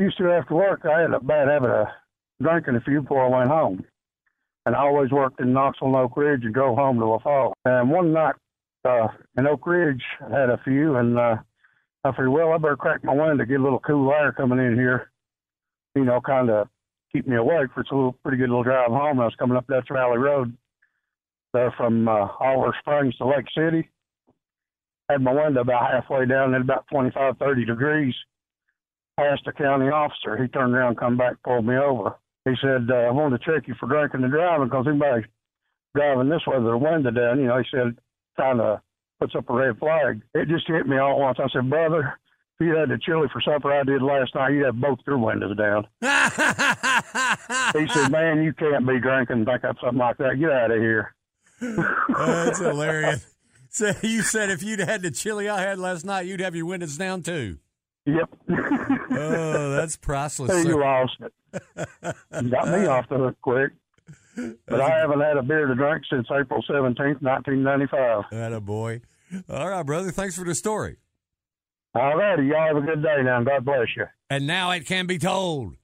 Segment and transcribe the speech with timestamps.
[0.00, 1.86] used to after work, I had a bad habit of
[2.42, 3.84] drinking a few before I went home.
[4.66, 7.52] And I always worked in Knoxville and Oak Ridge and drove home to LaFollette.
[7.64, 8.34] And one night
[8.84, 11.36] uh, in Oak Ridge, I had a few, and uh,
[12.04, 14.58] I figured, well, I better crack my window to get a little cool air coming
[14.58, 15.10] in here,
[15.94, 16.68] you know, kind of
[17.12, 19.20] keep me awake for a pretty good little drive home.
[19.20, 20.56] I was coming up Dutch Valley Road
[21.52, 23.88] there from uh, Oliver Springs to Lake City.
[25.08, 28.14] Had my window about halfway down at about 25, 30 degrees.
[29.16, 30.36] Asked a county officer.
[30.40, 32.16] He turned around, come back, pulled me over.
[32.44, 35.26] He said, uh, I wanted to check you for drinking and driving because anybody
[35.94, 37.96] driving this way with their window down, you know, he said,
[38.36, 38.80] kind of
[39.20, 40.20] puts up a red flag.
[40.34, 41.38] It just hit me all at once.
[41.40, 42.18] I said, brother,
[42.58, 45.18] if you had the chili for supper I did last night, you'd have both your
[45.18, 45.86] windows down.
[46.00, 50.38] he said, man, you can't be drinking think up something like that.
[50.38, 51.14] Get out of here.
[51.60, 53.26] That's hilarious.
[53.70, 56.66] So you said if you'd had the chili I had last night, you'd have your
[56.66, 57.58] windows down too.
[58.06, 58.30] Yep.
[58.50, 60.52] oh, that's priceless.
[60.52, 61.32] Hey, you lost it.
[62.42, 63.72] You got me off the hook quick.
[64.66, 68.24] But I haven't had a beer to drink since April 17th, 1995.
[68.30, 69.00] That a boy.
[69.48, 70.10] All right, brother.
[70.10, 70.96] Thanks for the story.
[71.94, 72.46] All righty.
[72.46, 73.42] Y'all have a good day now.
[73.42, 74.06] God bless you.
[74.28, 75.76] And now it can be told.